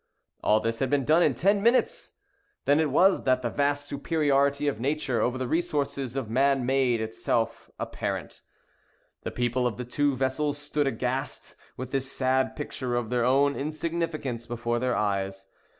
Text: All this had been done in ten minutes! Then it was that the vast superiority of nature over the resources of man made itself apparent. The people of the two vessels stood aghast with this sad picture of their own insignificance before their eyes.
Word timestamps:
All 0.43 0.59
this 0.59 0.79
had 0.79 0.89
been 0.89 1.05
done 1.05 1.21
in 1.21 1.35
ten 1.35 1.61
minutes! 1.61 2.13
Then 2.65 2.79
it 2.79 2.89
was 2.89 3.21
that 3.25 3.43
the 3.43 3.51
vast 3.51 3.87
superiority 3.87 4.67
of 4.67 4.79
nature 4.79 5.21
over 5.21 5.37
the 5.37 5.47
resources 5.47 6.15
of 6.15 6.27
man 6.27 6.65
made 6.65 6.99
itself 7.01 7.69
apparent. 7.77 8.41
The 9.21 9.29
people 9.29 9.67
of 9.67 9.77
the 9.77 9.85
two 9.85 10.15
vessels 10.15 10.57
stood 10.57 10.87
aghast 10.87 11.55
with 11.77 11.91
this 11.91 12.11
sad 12.11 12.55
picture 12.55 12.95
of 12.95 13.11
their 13.11 13.23
own 13.25 13.55
insignificance 13.55 14.47
before 14.47 14.79
their 14.79 14.97
eyes. 14.97 15.45